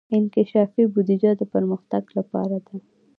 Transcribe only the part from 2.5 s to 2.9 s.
ده